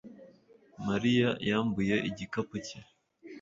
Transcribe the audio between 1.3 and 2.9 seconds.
yambuye igikapu cye